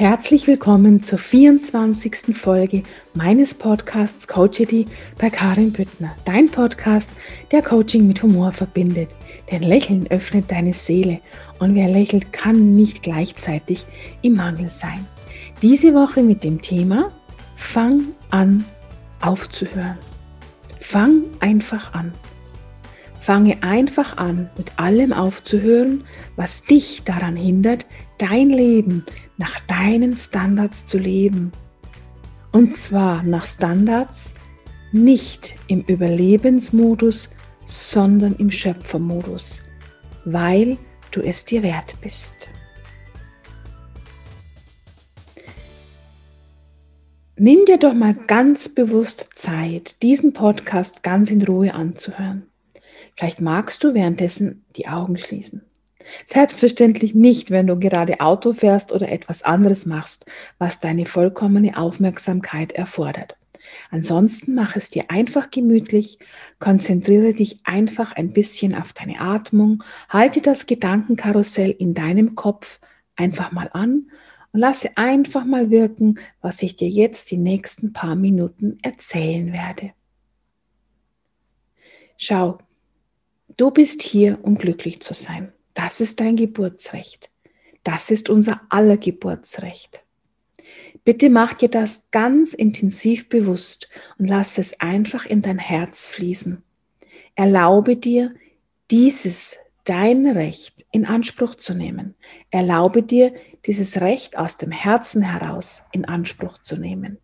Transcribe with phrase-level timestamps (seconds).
[0.00, 2.34] Herzlich willkommen zur 24.
[2.34, 4.86] Folge meines Podcasts Coachity
[5.18, 6.16] bei Karin Büttner.
[6.24, 7.12] Dein Podcast,
[7.52, 9.10] der Coaching mit Humor verbindet.
[9.52, 11.20] Denn Lächeln öffnet deine Seele
[11.58, 13.84] und wer lächelt, kann nicht gleichzeitig
[14.22, 15.06] im Mangel sein.
[15.60, 17.12] Diese Woche mit dem Thema
[17.54, 18.64] Fang an
[19.20, 19.98] aufzuhören.
[20.80, 22.14] Fang einfach an.
[23.20, 26.04] Fange einfach an, mit allem aufzuhören,
[26.36, 29.04] was dich daran hindert, dein Leben
[29.36, 31.52] nach deinen Standards zu leben.
[32.50, 34.34] Und zwar nach Standards
[34.92, 37.30] nicht im Überlebensmodus,
[37.66, 39.62] sondern im Schöpfermodus,
[40.24, 40.78] weil
[41.10, 42.48] du es dir wert bist.
[47.36, 52.49] Nimm dir doch mal ganz bewusst Zeit, diesen Podcast ganz in Ruhe anzuhören.
[53.20, 55.60] Vielleicht magst du währenddessen die Augen schließen.
[56.24, 60.24] Selbstverständlich nicht, wenn du gerade Auto fährst oder etwas anderes machst,
[60.56, 63.36] was deine vollkommene Aufmerksamkeit erfordert.
[63.90, 66.18] Ansonsten mach es dir einfach gemütlich,
[66.60, 72.80] konzentriere dich einfach ein bisschen auf deine Atmung, halte das Gedankenkarussell in deinem Kopf
[73.16, 74.10] einfach mal an
[74.52, 79.92] und lasse einfach mal wirken, was ich dir jetzt die nächsten paar Minuten erzählen werde.
[82.16, 82.56] Schau,
[83.60, 85.52] Du bist hier, um glücklich zu sein.
[85.74, 87.28] Das ist dein Geburtsrecht.
[87.84, 90.02] Das ist unser aller Geburtsrecht.
[91.04, 96.62] Bitte mach dir das ganz intensiv bewusst und lass es einfach in dein Herz fließen.
[97.34, 98.34] Erlaube dir,
[98.90, 102.14] dieses dein Recht in Anspruch zu nehmen.
[102.50, 103.34] Erlaube dir,
[103.66, 107.18] dieses Recht aus dem Herzen heraus in Anspruch zu nehmen.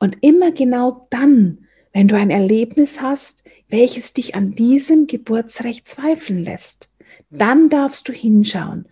[0.00, 6.44] Und immer genau dann, wenn du ein Erlebnis hast, welches dich an diesem Geburtsrecht zweifeln
[6.44, 6.90] lässt,
[7.30, 8.86] dann darfst du hinschauen,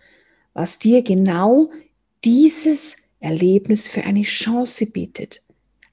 [0.53, 1.69] was dir genau
[2.23, 5.41] dieses Erlebnis für eine Chance bietet.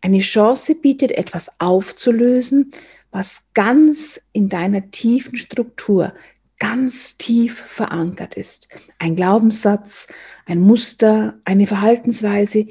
[0.00, 2.71] Eine Chance bietet, etwas aufzulösen,
[3.11, 6.12] was ganz in deiner tiefen Struktur,
[6.59, 8.69] ganz tief verankert ist.
[8.99, 10.09] Ein Glaubenssatz,
[10.47, 12.66] ein Muster, eine Verhaltensweise,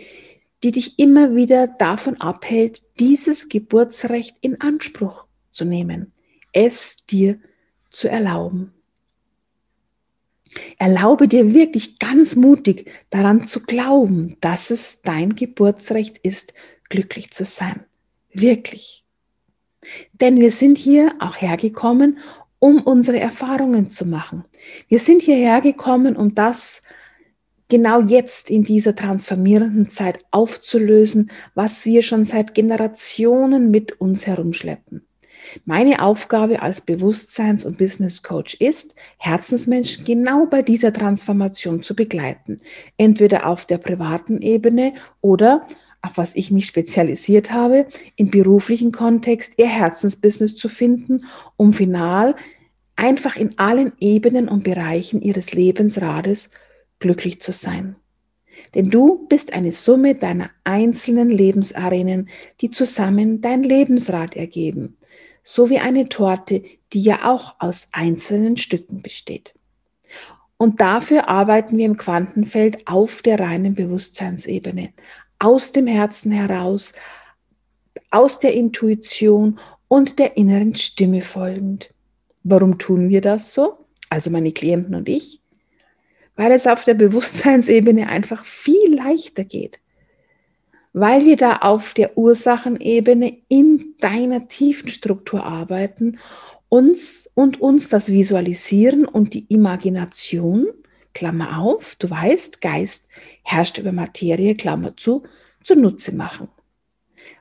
[0.64, 5.25] die dich immer wieder davon abhält, dieses Geburtsrecht in Anspruch
[5.56, 6.12] zu nehmen,
[6.52, 7.40] es dir
[7.90, 8.74] zu erlauben.
[10.78, 16.54] Erlaube dir wirklich ganz mutig daran zu glauben, dass es dein Geburtsrecht ist,
[16.90, 17.84] glücklich zu sein.
[18.32, 19.04] Wirklich.
[20.14, 22.20] Denn wir sind hier auch hergekommen,
[22.60, 24.46] um unsere Erfahrungen zu machen.
[24.88, 26.84] Wir sind hierher gekommen, um das
[27.68, 35.06] genau jetzt in dieser transformierenden Zeit aufzulösen, was wir schon seit Generationen mit uns herumschleppen.
[35.64, 42.58] Meine Aufgabe als Bewusstseins- und Business Coach ist, Herzensmenschen genau bei dieser Transformation zu begleiten.
[42.98, 45.66] Entweder auf der privaten Ebene oder,
[46.02, 51.26] auf was ich mich spezialisiert habe, im beruflichen Kontext ihr Herzensbusiness zu finden,
[51.58, 52.36] um final
[52.96, 56.52] einfach in allen Ebenen und Bereichen ihres Lebensrades
[57.00, 57.96] glücklich zu sein.
[58.74, 62.30] Denn du bist eine Summe deiner einzelnen Lebensarenen,
[62.62, 64.98] die zusammen dein Lebensrad ergeben,
[65.46, 66.62] so wie eine Torte,
[66.92, 69.54] die ja auch aus einzelnen Stücken besteht.
[70.58, 74.90] Und dafür arbeiten wir im Quantenfeld auf der reinen Bewusstseinsebene,
[75.40, 76.94] aus dem Herzen heraus,
[78.12, 81.94] aus der Intuition und der inneren Stimme folgend.
[82.44, 83.78] Warum tun wir das so?
[84.10, 85.42] Also meine Klienten und ich
[86.36, 89.80] weil es auf der Bewusstseinsebene einfach viel leichter geht.
[90.98, 96.20] Weil wir da auf der Ursachenebene in deiner tiefen Struktur arbeiten
[96.70, 100.68] uns und uns das Visualisieren und die Imagination,
[101.14, 103.10] Klammer auf, du weißt, Geist
[103.44, 105.24] herrscht über Materie, Klammer zu,
[105.66, 106.48] zunutze machen.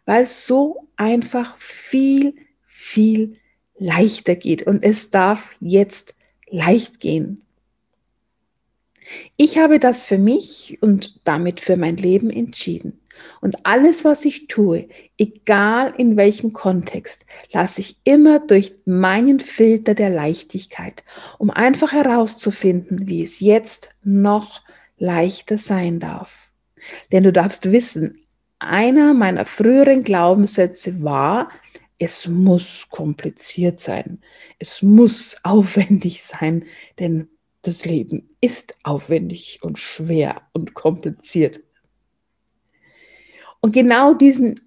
[0.04, 2.34] Weil es so einfach viel,
[2.66, 3.36] viel
[3.78, 6.16] leichter geht und es darf jetzt
[6.48, 7.42] leicht gehen.
[9.36, 12.98] Ich habe das für mich und damit für mein Leben entschieden.
[13.40, 14.88] Und alles, was ich tue,
[15.18, 21.04] egal in welchem Kontext, lasse ich immer durch meinen Filter der Leichtigkeit,
[21.38, 24.62] um einfach herauszufinden, wie es jetzt noch
[24.98, 26.48] leichter sein darf.
[27.12, 28.24] Denn du darfst wissen,
[28.58, 31.50] einer meiner früheren Glaubenssätze war,
[31.98, 34.20] es muss kompliziert sein,
[34.58, 36.64] es muss aufwendig sein,
[36.98, 37.28] denn
[37.62, 41.60] das Leben ist aufwendig und schwer und kompliziert.
[43.64, 44.60] Und genau diesen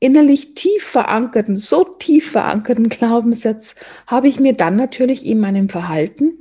[0.00, 3.76] innerlich tief verankerten, so tief verankerten Glaubenssatz
[4.08, 6.32] habe ich mir dann natürlich in meinem Verhalten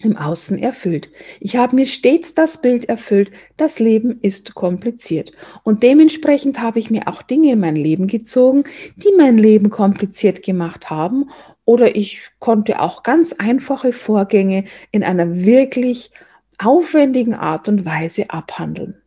[0.00, 1.08] im Außen erfüllt.
[1.38, 5.30] Ich habe mir stets das Bild erfüllt, das Leben ist kompliziert.
[5.62, 8.64] Und dementsprechend habe ich mir auch Dinge in mein Leben gezogen,
[8.96, 11.30] die mein Leben kompliziert gemacht haben.
[11.64, 16.10] Oder ich konnte auch ganz einfache Vorgänge in einer wirklich
[16.58, 19.00] aufwendigen Art und Weise abhandeln.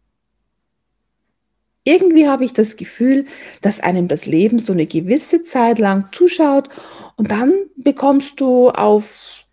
[1.89, 3.25] Irgendwie habe ich das Gefühl,
[3.63, 6.69] dass einem das Leben so eine gewisse Zeit lang zuschaut
[7.15, 9.45] und dann bekommst du auf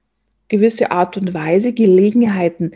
[0.48, 2.72] gewisse Art und Weise Gelegenheiten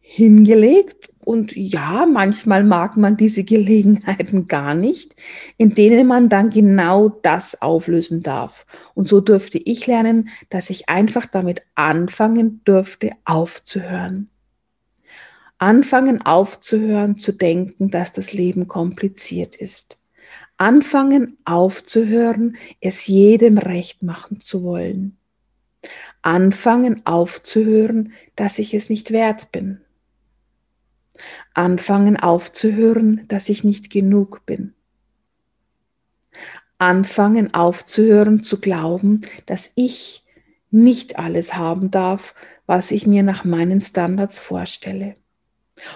[0.00, 1.10] hingelegt.
[1.24, 5.14] Und ja, manchmal mag man diese Gelegenheiten gar nicht,
[5.58, 8.66] in denen man dann genau das auflösen darf.
[8.94, 14.28] Und so durfte ich lernen, dass ich einfach damit anfangen durfte, aufzuhören.
[15.64, 19.98] Anfangen aufzuhören zu denken, dass das Leben kompliziert ist.
[20.56, 25.16] Anfangen aufzuhören, es jedem recht machen zu wollen
[26.24, 29.80] anfangen aufzuhören, dass ich es nicht wert bin.
[31.52, 34.74] Anfangen aufzuhören, dass ich nicht genug bin.
[36.78, 40.24] Anfangen aufzuhören zu glauben, dass ich
[40.70, 42.34] nicht alles haben darf,
[42.66, 45.16] was ich mir nach meinen Standards vorstelle.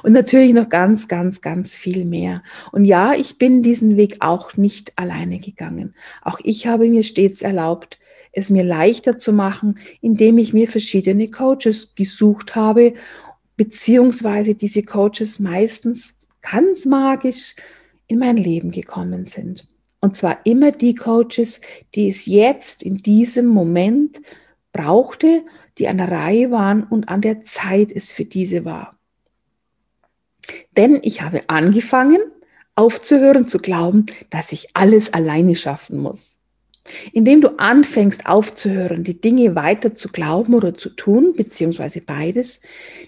[0.03, 2.43] Und natürlich noch ganz, ganz, ganz viel mehr.
[2.73, 5.95] Und ja, ich bin diesen Weg auch nicht alleine gegangen.
[6.23, 7.99] Auch ich habe mir stets erlaubt,
[8.33, 12.95] es mir leichter zu machen, indem ich mir verschiedene Coaches gesucht habe,
[13.57, 17.57] beziehungsweise diese Coaches meistens ganz magisch
[18.07, 19.69] in mein Leben gekommen sind.
[20.01, 21.61] Und zwar immer die Coaches,
[21.95, 24.21] die es jetzt in diesem Moment
[24.73, 25.43] brauchte,
[25.79, 28.98] die an der Reihe waren und an der Zeit es für diese war.
[30.77, 32.21] Denn ich habe angefangen,
[32.75, 36.39] aufzuhören zu glauben, dass ich alles alleine schaffen muss.
[37.13, 42.63] Indem du anfängst aufzuhören, die Dinge weiter zu glauben oder zu tun, beziehungsweise beides,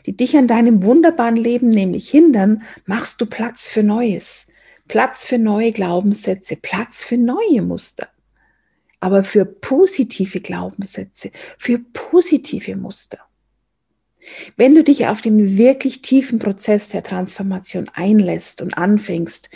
[0.06, 4.48] die dich an deinem wunderbaren Leben nämlich hindern, machst du Platz für Neues,
[4.88, 8.08] Platz für neue Glaubenssätze, Platz für neue Muster,
[8.98, 13.18] aber für positive Glaubenssätze, für positive Muster.
[14.56, 19.50] Wenn du dich auf den wirklich tiefen Prozess der Transformation einlässt und anfängst,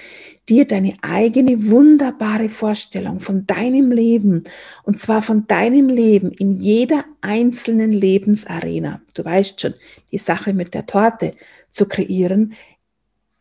[0.48, 4.44] dir deine eigene wunderbare Vorstellung von deinem Leben,
[4.82, 9.74] und zwar von deinem Leben in jeder einzelnen Lebensarena, du weißt schon,
[10.12, 11.30] die Sache mit der Torte
[11.70, 12.54] zu kreieren,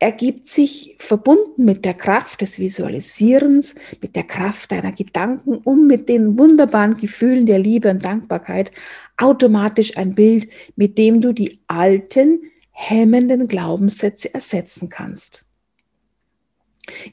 [0.04, 6.10] ergibt sich verbunden mit der Kraft des Visualisierens, mit der Kraft deiner Gedanken und mit
[6.10, 8.72] den wunderbaren Gefühlen der Liebe und Dankbarkeit
[9.16, 12.42] automatisch ein Bild, mit dem du die alten,
[12.72, 15.46] hemmenden Glaubenssätze ersetzen kannst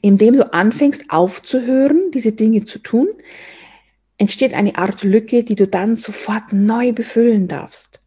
[0.01, 3.07] indem du anfängst aufzuhören, diese Dinge zu tun,
[4.17, 8.00] entsteht eine Art Lücke, die du dann sofort neu befüllen darfst.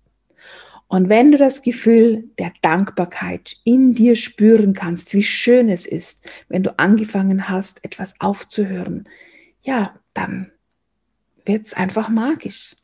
[0.86, 6.28] Und wenn du das Gefühl der Dankbarkeit in dir spüren kannst, wie schön es ist,
[6.48, 9.08] wenn du angefangen hast, etwas aufzuhören,
[9.62, 10.52] ja, dann
[11.44, 12.76] wird es einfach magisch.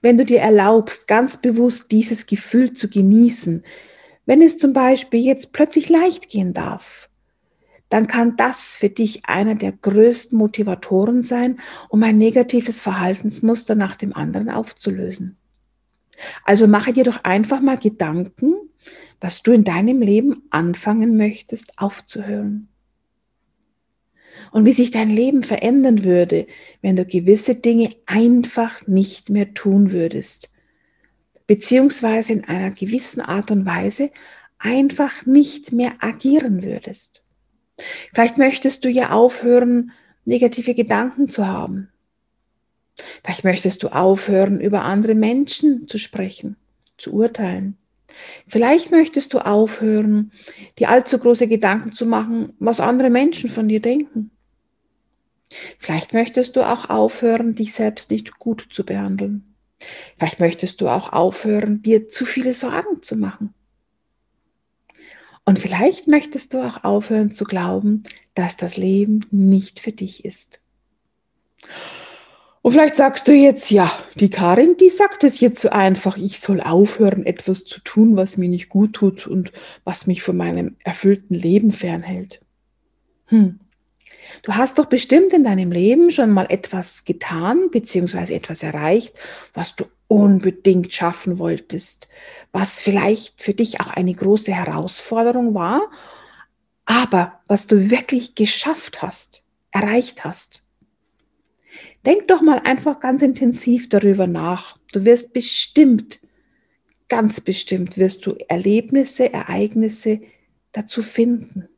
[0.00, 3.64] Wenn du dir erlaubst, ganz bewusst dieses Gefühl zu genießen,
[4.26, 7.08] wenn es zum Beispiel jetzt plötzlich leicht gehen darf,
[7.88, 13.96] dann kann das für dich einer der größten Motivatoren sein, um ein negatives Verhaltensmuster nach
[13.96, 15.36] dem anderen aufzulösen.
[16.44, 18.54] Also mache dir doch einfach mal Gedanken,
[19.20, 22.68] was du in deinem Leben anfangen möchtest aufzuhören.
[24.52, 26.46] Und wie sich dein Leben verändern würde,
[26.82, 30.54] wenn du gewisse Dinge einfach nicht mehr tun würdest,
[31.46, 34.10] beziehungsweise in einer gewissen Art und Weise
[34.58, 37.24] einfach nicht mehr agieren würdest.
[38.12, 39.92] Vielleicht möchtest du ja aufhören,
[40.24, 41.88] negative Gedanken zu haben.
[43.22, 46.56] Vielleicht möchtest du aufhören, über andere Menschen zu sprechen,
[46.96, 47.76] zu urteilen.
[48.46, 50.32] Vielleicht möchtest du aufhören,
[50.78, 54.30] dir allzu große Gedanken zu machen, was andere Menschen von dir denken.
[55.78, 59.54] Vielleicht möchtest du auch aufhören, dich selbst nicht gut zu behandeln.
[60.16, 63.54] Vielleicht möchtest du auch aufhören, dir zu viele Sorgen zu machen.
[65.44, 70.62] Und vielleicht möchtest du auch aufhören zu glauben, dass das Leben nicht für dich ist.
[72.64, 76.40] Und vielleicht sagst du jetzt, ja, die Karin, die sagt es jetzt so einfach, ich
[76.40, 79.52] soll aufhören, etwas zu tun, was mir nicht gut tut und
[79.84, 82.40] was mich von meinem erfüllten Leben fernhält.
[83.26, 83.60] Hm.
[84.40, 89.12] Du hast doch bestimmt in deinem Leben schon mal etwas getan, beziehungsweise etwas erreicht,
[89.52, 92.08] was du unbedingt schaffen wolltest,
[92.50, 95.90] was vielleicht für dich auch eine große Herausforderung war,
[96.86, 100.63] aber was du wirklich geschafft hast, erreicht hast.
[102.06, 104.78] Denk doch mal einfach ganz intensiv darüber nach.
[104.92, 106.20] Du wirst bestimmt
[107.08, 110.20] ganz bestimmt wirst du Erlebnisse, Ereignisse
[110.72, 111.68] dazu finden.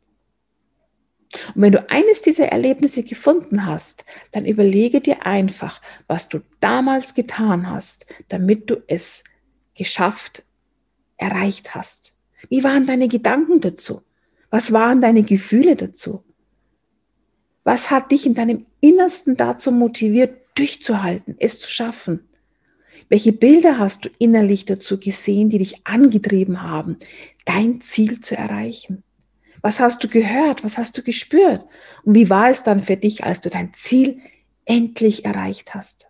[1.54, 7.14] Und wenn du eines dieser Erlebnisse gefunden hast, dann überlege dir einfach, was du damals
[7.14, 9.25] getan hast, damit du es
[9.75, 10.45] geschafft,
[11.16, 12.16] erreicht hast.
[12.49, 14.02] Wie waren deine Gedanken dazu?
[14.50, 16.23] Was waren deine Gefühle dazu?
[17.66, 22.20] Was hat dich in deinem Innersten dazu motiviert, durchzuhalten, es zu schaffen?
[23.08, 26.96] Welche Bilder hast du innerlich dazu gesehen, die dich angetrieben haben,
[27.44, 29.02] dein Ziel zu erreichen?
[29.62, 30.62] Was hast du gehört?
[30.62, 31.64] Was hast du gespürt?
[32.04, 34.20] Und wie war es dann für dich, als du dein Ziel
[34.64, 36.08] endlich erreicht hast?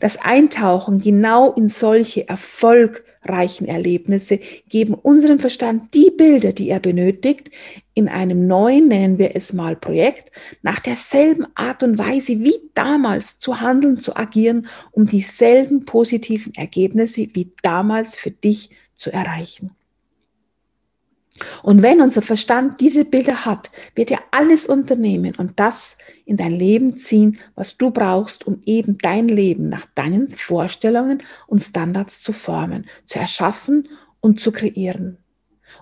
[0.00, 7.50] Das Eintauchen genau in solche erfolgreichen Erlebnisse geben unserem Verstand die Bilder, die er benötigt,
[7.94, 13.38] in einem neuen, nennen wir es mal Projekt, nach derselben Art und Weise wie damals
[13.38, 19.70] zu handeln, zu agieren, um dieselben positiven Ergebnisse wie damals für dich zu erreichen.
[21.62, 26.50] Und wenn unser Verstand diese Bilder hat, wird er alles unternehmen und das in dein
[26.50, 32.32] Leben ziehen, was du brauchst, um eben dein Leben nach deinen Vorstellungen und Standards zu
[32.32, 33.88] formen, zu erschaffen
[34.20, 35.18] und zu kreieren.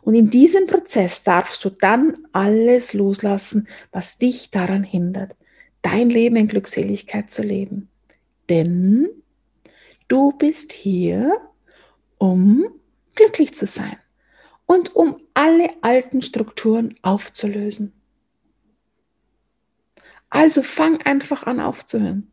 [0.03, 5.35] Und in diesem Prozess darfst du dann alles loslassen, was dich daran hindert,
[5.81, 7.89] dein Leben in Glückseligkeit zu leben.
[8.51, 9.09] Denn
[10.09, 11.33] du bist hier,
[12.19, 12.67] um
[13.15, 13.97] glücklich zu sein
[14.69, 17.93] und um alle alten Strukturen aufzulösen.
[20.29, 22.31] Also fang einfach an aufzuhören.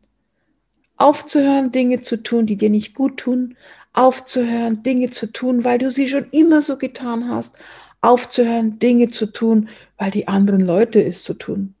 [0.98, 3.56] Aufzuhören, Dinge zu tun, die dir nicht gut tun.
[3.94, 7.56] Aufzuhören, Dinge zu tun, weil du sie schon immer so getan hast.
[8.02, 11.74] Aufzuhören, Dinge zu tun, weil die anderen Leute es so tun.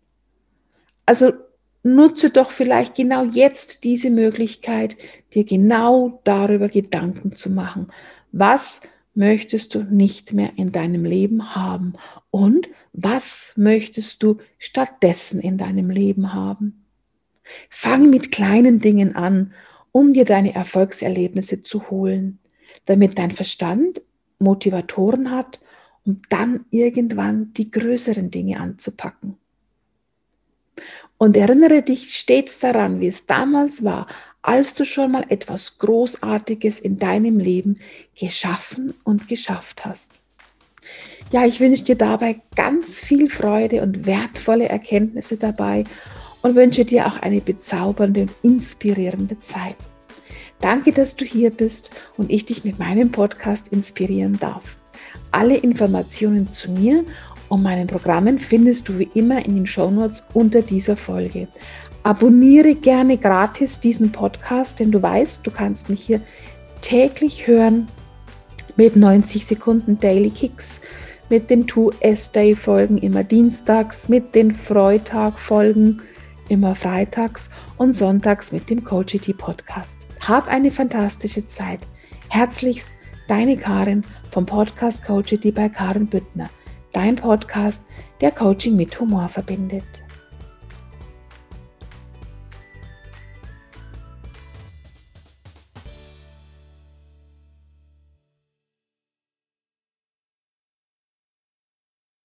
[1.04, 1.34] Also
[1.82, 4.96] nutze doch vielleicht genau jetzt diese Möglichkeit,
[5.34, 7.92] dir genau darüber Gedanken zu machen.
[8.32, 8.80] Was
[9.16, 11.94] möchtest du nicht mehr in deinem Leben haben?
[12.30, 16.84] Und was möchtest du stattdessen in deinem Leben haben?
[17.70, 19.52] Fang mit kleinen Dingen an,
[19.92, 22.38] um dir deine Erfolgserlebnisse zu holen,
[22.84, 24.02] damit dein Verstand
[24.38, 25.60] Motivatoren hat,
[26.04, 29.38] um dann irgendwann die größeren Dinge anzupacken.
[31.18, 34.06] Und erinnere dich stets daran, wie es damals war,
[34.42, 37.78] als du schon mal etwas Großartiges in deinem Leben
[38.18, 40.20] geschaffen und geschafft hast.
[41.32, 45.82] Ja, ich wünsche dir dabei ganz viel Freude und wertvolle Erkenntnisse dabei
[46.42, 49.76] und wünsche dir auch eine bezaubernde und inspirierende Zeit.
[50.60, 54.76] Danke, dass du hier bist und ich dich mit meinem Podcast inspirieren darf.
[55.32, 57.04] Alle Informationen zu mir
[57.48, 61.48] und meinen Programmen findest du wie immer in den Shownotes unter dieser Folge.
[62.02, 66.20] Abonniere gerne gratis diesen Podcast, denn du weißt, du kannst mich hier
[66.80, 67.88] täglich hören
[68.76, 70.80] mit 90 Sekunden Daily Kicks,
[71.28, 76.02] mit den 2S-Day-Folgen immer dienstags, mit den Freitag-Folgen
[76.48, 80.06] immer freitags und sonntags mit dem Coachity Podcast.
[80.20, 81.80] Hab eine fantastische Zeit.
[82.28, 82.88] Herzlichst
[83.28, 86.48] deine Karin vom Podcast Coachity bei Karin Büttner.
[86.96, 87.86] Dein Podcast,
[88.22, 90.05] der Coaching mit Humor verbindet.